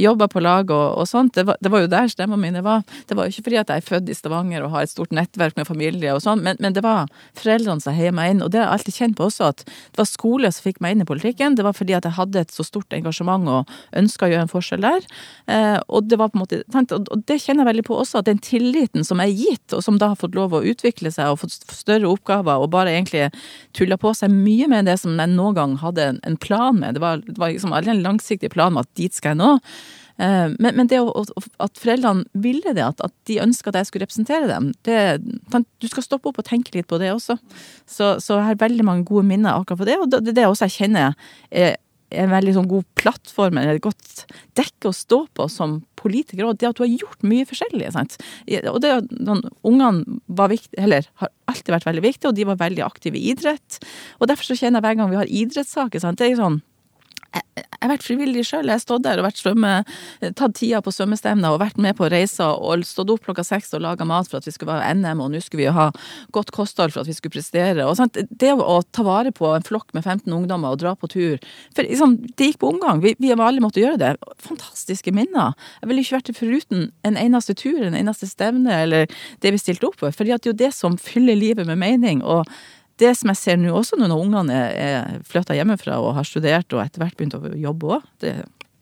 [0.00, 1.32] jobba på lag og, og sånt.
[1.36, 2.84] Det var, det var jo der stemmene mine var.
[3.08, 5.12] Det var jo ikke fordi at jeg er født i Stavanger og har et stort
[5.16, 8.44] nettverk med familie og sånn, men, men det var foreldrene som heia meg inn.
[8.44, 10.96] Og det har jeg alltid kjent på også, at det var skole som fikk meg
[10.96, 11.56] inn i politikken.
[11.58, 14.52] Det var fordi at jeg hadde et så stort engasjement og ønska å gjøre en
[14.52, 15.08] forskjell der.
[15.48, 18.28] Eh, og det var på en måte, og det kjenner jeg veldig på også, at
[18.28, 21.40] den tilliten som er gitt, og som da har fått lov å utvikle seg og
[21.44, 23.28] fått større oppgaver, og bare egentlig
[23.76, 26.94] tulla på seg mye med det som jeg noen gang hadde en, plan med.
[26.94, 29.54] Det var, det var liksom aldri en langsiktig plan med at dit skal jeg nå.
[30.18, 34.52] Eh, Men, men det at foreldrene ville det, at, de ønska at jeg skulle representere
[34.52, 35.18] dem, det,
[35.80, 37.38] du skal stoppe opp og tenke litt på det også.
[37.86, 40.48] Så, så jeg har veldig mange gode minner akkurat på det, og det er det
[40.50, 41.14] også jeg kjenner er
[41.50, 41.76] er
[42.10, 44.24] en veldig sånn god plattform, eller et godt
[44.58, 47.90] dekke å stå på som politiker, og det at du har gjort mye forskjellig.
[47.92, 48.16] sant?
[48.70, 48.94] Og det
[49.66, 53.28] Ungene var viktig, eller har alltid vært veldig viktige, og de var veldig aktive i
[53.34, 53.80] idrett.
[54.18, 56.20] Og derfor så kjenner jeg hver gang vi har idrettssaker, sant?
[56.20, 56.62] det er sånn
[57.34, 58.66] jeg har vært frivillig sjøl.
[58.66, 59.72] Jeg har stått der og vært svømme,
[60.38, 63.82] tatt tida på svømmestevner og vært med på reiser og stått opp klokka seks og
[63.84, 65.88] laga mat for at vi skulle være NM, og nå skulle vi ha
[66.34, 67.86] godt kosthold for at vi skulle prestere.
[67.86, 68.18] Og sant?
[68.28, 71.36] Det å ta vare på en flokk med 15 ungdommer og dra på tur
[71.76, 73.02] for liksom, Det gikk på omgang.
[73.04, 74.14] Vi, vi alle måtte gjøre det.
[74.42, 75.54] Fantastiske minner.
[75.82, 79.06] Jeg ville ikke vært det foruten en eneste tur, en eneste stevne eller
[79.44, 80.10] det vi stilte opp for.
[80.10, 82.24] At det er jo det som fyller livet med mening.
[82.24, 82.48] og
[82.98, 86.84] det som jeg ser nå også, når ungene er, flytta hjemmefra og har studert og
[86.84, 88.24] etter hvert begynt å jobbe òg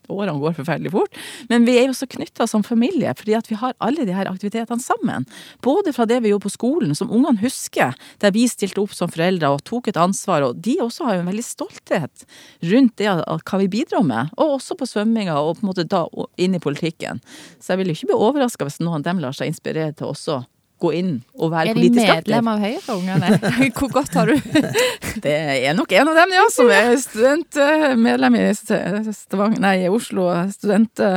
[0.07, 1.17] Årene går forferdelig fort.
[1.49, 4.29] Men vi er jo så knytta som familie, fordi at vi har alle de her
[4.29, 5.27] aktivitetene sammen.
[5.63, 9.11] Både fra det vi gjorde på skolen, som ungene husker, der vi stilte opp som
[9.11, 10.45] foreldre og tok et ansvar.
[10.47, 12.27] Og de også har jo en veldig stolthet
[12.71, 14.31] rundt det av hva vi bidrar med.
[14.37, 16.05] Og også på svømminga og på en måte da
[16.39, 17.19] inn i politikken.
[17.59, 20.13] Så jeg vil jo ikke bli overraska hvis noen av dem lar seg inspirere til
[20.13, 20.45] også
[20.81, 22.15] gå inn og være Er de politisk aktiv.
[22.15, 23.33] medlem av Høyre, ungene?
[23.77, 24.35] Hvor godt har du
[25.25, 29.77] Det er nok en av dem, ja, som er student, eh, medlem i Stavanger, nei,
[29.91, 31.07] Oslo student...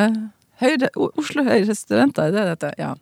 [0.60, 2.72] Høyre, Oslo Høyre Studenter, er det dette?
[2.80, 2.94] Ja.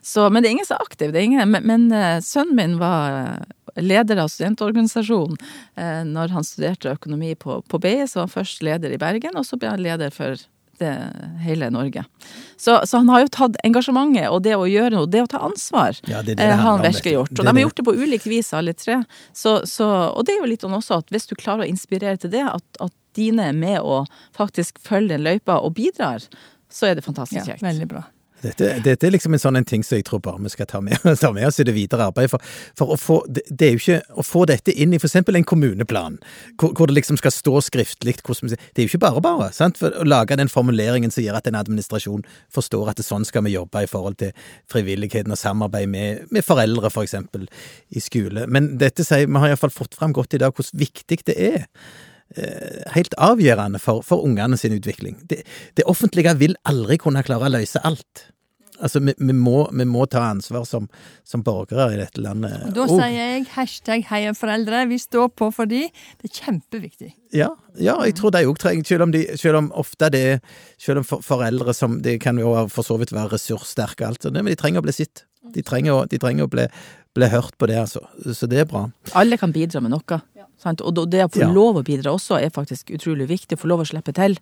[0.00, 1.12] Så, men det er ingen som er aktiv.
[1.12, 5.36] Det er ingen, men, men eh, sønnen min var eh, leder av studentorganisasjonen
[5.76, 7.98] eh, når han studerte økonomi på, på BI.
[8.08, 10.40] Så var han først leder i Bergen, og så ble han leder for
[10.82, 10.92] det,
[11.42, 12.04] hele Norge.
[12.60, 15.42] Så, så han har jo tatt engasjementet og det å gjøre noe, det å ta
[15.46, 17.32] ansvar, Ja, det det det eh, har han virkelig gjort.
[17.32, 19.02] Det Og er de har gjort det på ulikt vis, alle tre.
[19.32, 22.20] Så, så, og det er jo litt sånn også at hvis du klarer å inspirere
[22.22, 26.24] til det, at, at dine er med og faktisk følger den løypa og bidrar,
[26.72, 27.62] så er det fantastisk kjekt.
[27.62, 28.06] Ja, veldig bra.
[28.42, 30.80] Dette, dette er liksom en sånn en ting som jeg tror bare vi skal ta
[30.82, 32.32] med, ta med oss i det videre arbeidet.
[32.32, 35.46] For, for å få, det, er jo ikke å få dette inn i eksempel en
[35.48, 36.18] kommuneplan,
[36.60, 39.50] hvor, hvor det liksom skal stå skriftlig hvordan Det er jo ikke bare bare.
[39.54, 39.78] sant?
[39.80, 43.46] For Å lage den formuleringen som gjør at en administrasjon forstår at det sånn skal
[43.46, 44.32] vi jobbe i forhold til
[44.70, 47.46] frivilligheten og samarbeid med, med foreldre, for eksempel,
[47.90, 48.46] i skole.
[48.48, 51.68] Men dette sier, vi har iallfall fått fram godt i dag hvor viktig det er
[52.94, 55.18] helt avgjørende for, for ungene sin utvikling.
[55.28, 55.42] Det,
[55.78, 58.28] det offentlige vil aldri kunne klare å løse alt.
[58.82, 60.88] Altså, vi, vi, må, vi må ta ansvar som,
[61.28, 62.64] som borgere i dette landet.
[62.66, 64.80] Og da sier jeg hashtag heia foreldre.
[64.90, 65.84] Vi står på for de.
[66.18, 67.12] Det er kjempeviktig.
[67.36, 70.24] Ja, ja, jeg tror de òg trenger Selv om, de, selv om ofte det
[70.82, 74.34] Selv om for, foreldre som De kan jo for så vidt være ressurssterke, alt sånt,
[74.36, 75.22] men de trenger å bli sitt.
[75.54, 76.66] De trenger, å- de trenger å bli,
[77.14, 78.02] bli hørt på det, altså.
[78.34, 78.88] Så det er bra.
[79.18, 80.18] Alle kan bidra med noe.
[80.62, 80.80] Sant?
[80.86, 81.50] Og det å få Ja.
[81.52, 83.58] lov å bidra også er faktisk utrolig viktig.
[83.58, 84.36] Få lov å slippe til.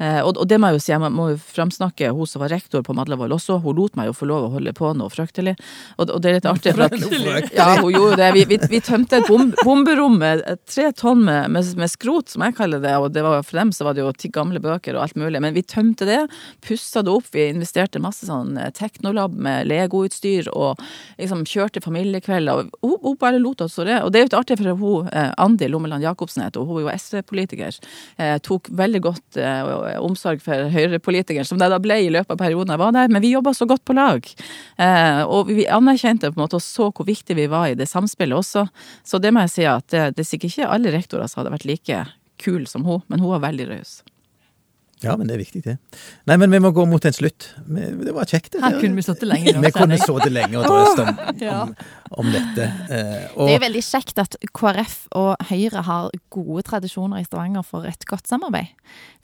[0.00, 2.50] Eh, og, og det må jeg jo si, jeg må, jo framsnakke hun som var
[2.50, 3.60] rektor på Madlavoll også.
[3.62, 5.54] Hun lot meg jo få lov å holde på noe fryktelig.
[5.98, 6.74] Og, og det er litt artig.
[6.74, 8.30] For at, ja, hun gjorde det.
[8.34, 12.42] Vi, vi, vi tømte et bom, bomberom med tre tonn med, med, med skrot, som
[12.46, 12.96] jeg kaller det.
[12.98, 15.40] Og det var, for dem så var det jo ti gamle bøker og alt mulig.
[15.44, 16.18] Men vi tømte det,
[16.66, 17.30] pussa det opp.
[17.30, 20.80] Vi investerte masse sånn eh, teknolab med legoutstyr og
[21.20, 22.64] liksom kjørte familiekvelder.
[22.66, 24.00] Og hun, hun bare lot oss det.
[24.02, 26.80] Og det er jo litt artig, for hun, eh, Andi Lommeland Jacobsen, heter hun, hun
[26.80, 27.76] er jo SV-politiker,
[28.16, 32.40] eh, tok veldig godt eh, omsorg for Høyre-politikeren, som det da ble i løpet av
[32.40, 33.10] perioden jeg var der.
[33.12, 34.24] Men vi jobba så godt på lag.
[34.80, 37.88] Eh, og vi anerkjente på en måte og så hvor viktig vi var i det
[37.90, 38.66] samspillet også.
[39.04, 41.54] Så det må jeg si at det, det er sikkert ikke alle rektorer som hadde
[41.58, 42.04] vært like
[42.40, 44.00] kul som hun, men hun var veldig raus.
[45.00, 45.76] Ja, men det er viktig, det.
[46.28, 47.46] Nei, men vi må gå mot en slutt.
[47.66, 48.52] Det var kjekt.
[48.52, 48.62] det.
[48.64, 49.54] Her kunne vi sittet lenge.
[49.56, 51.12] nå, Vi kunne sittet lenge og drøst om,
[51.54, 51.74] om,
[52.20, 52.68] om dette.
[53.34, 57.88] Og Det er veldig kjekt at KrF og Høyre har gode tradisjoner i Stavanger for
[57.88, 58.74] et godt samarbeid.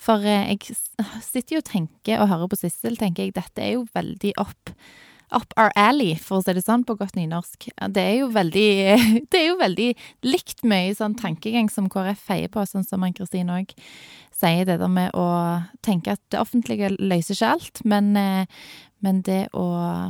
[0.01, 0.79] For eh, jeg
[1.25, 4.73] sitter jo og tenker og hører på Sissel, tenker jeg dette er jo veldig opp
[5.35, 7.67] Up our alley, for å si det sånn på godt nynorsk.
[7.91, 8.69] Det er jo veldig,
[9.33, 9.89] det er jo veldig
[10.23, 13.75] likt mye sånn tankegang som KrF feier på, sånn som Ann-Kristin òg
[14.37, 15.29] sier det der med å
[15.87, 18.67] tenke at det offentlige løser ikke alt, men, eh,
[19.05, 19.67] men det å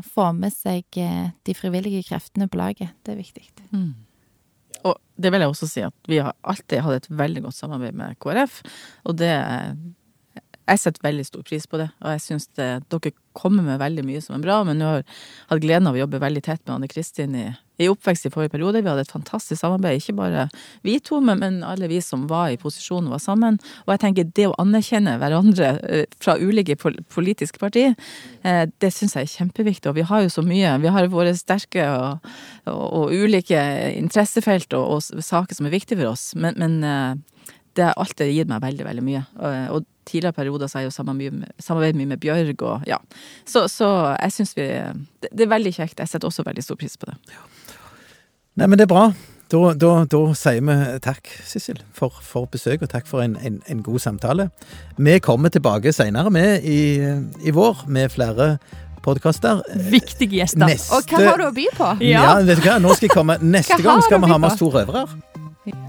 [0.06, 3.46] få med seg eh, de frivillige kreftene på laget, det er viktig.
[4.86, 7.96] Og det vil jeg også si at vi har alltid hatt et veldig godt samarbeid
[7.96, 8.60] med KrF,
[9.08, 9.32] og det
[10.66, 14.22] Jeg setter veldig stor pris på det, og jeg syns dere kommer med veldig mye
[14.24, 15.06] som er bra, men nå har jeg
[15.50, 17.44] hatt gleden av å jobbe veldig tett med Anne Kristin i,
[17.84, 18.80] i oppvekst i forrige periode.
[18.82, 20.46] Vi hadde et fantastisk samarbeid, ikke bare
[20.86, 23.60] vi to, men, men alle vi som var i posisjon var sammen.
[23.84, 27.94] Og jeg tenker det å anerkjenne hverandre eh, fra ulike politiske partier,
[28.42, 29.92] eh, det syns jeg er kjempeviktig.
[29.92, 30.76] Og vi har jo så mye.
[30.82, 32.30] Vi har våre sterke og,
[32.72, 33.60] og, og ulike
[33.92, 38.32] interessefelt og, og saker som er viktige for oss, men, men eh, det har alltid
[38.32, 39.22] gitt meg veldig, veldig mye.
[39.76, 42.98] Og tidligere perioder så har jeg jo samarbeidet mye, med- Bjørg og ja.
[43.44, 43.90] Så, så
[44.20, 44.66] jeg syns vi
[45.22, 45.98] det, det er veldig kjekt.
[46.02, 47.16] Jeg setter også veldig stor pris på det.
[48.56, 49.08] Nei, men det er bra.
[49.52, 53.60] Da, da, da sier vi takk, Sissel, for, for besøk, og takk for en, en,
[53.70, 54.48] en god samtale.
[54.98, 56.80] Vi kommer tilbake seinere, med i,
[57.46, 58.56] i vår, med flere
[59.06, 59.60] podkaster.
[59.92, 60.64] Viktige gjester.
[60.66, 61.92] Neste Og hva har du å by på?
[62.08, 62.24] Ja.
[62.42, 64.58] vet du hva, nå skal jeg komme Neste Hva gang skal vi ha med oss
[64.58, 65.04] to røvere.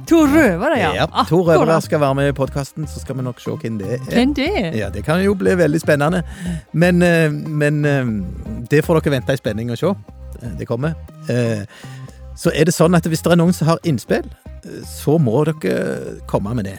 [0.07, 0.91] To røvere, ja.
[0.95, 3.89] ja to røvere skal være med i podkasten, så skal vi nok se hvem det
[3.97, 4.05] er.
[4.09, 4.69] Hvem det er?
[4.77, 6.23] Ja, det kan jo bli veldig spennende.
[6.73, 8.09] Men, eh, men eh,
[8.71, 9.93] det får dere vente i spenning og se.
[10.41, 10.95] Eh, Det kommer.
[12.37, 14.25] Så er det sånn at hvis det er noen som har innspill,
[14.85, 16.77] så må dere komme med det.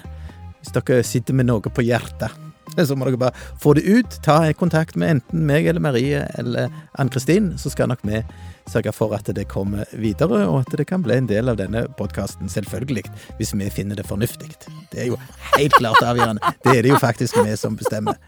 [0.63, 2.31] Hvis dere sitter med noe på hjertet,
[2.89, 4.19] så må dere bare få det ut.
[4.25, 8.23] Ta kontakt med enten meg eller Marie eller Ann-Kristin, så skal nok vi
[8.69, 11.87] sørge for at det kommer videre, og at det kan bli en del av denne
[11.99, 13.07] podkasten, selvfølgelig,
[13.39, 14.51] hvis vi finner det fornuftig.
[14.93, 15.19] Det er jo
[15.57, 16.53] helt klart avgjørende.
[16.65, 18.19] Det er det jo faktisk vi som bestemmer.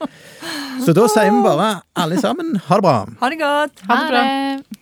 [0.81, 2.98] Så da sier vi bare alle sammen ha det bra.
[3.20, 3.83] Ha det godt.
[3.88, 4.22] Ha det bra.
[4.24, 4.79] det.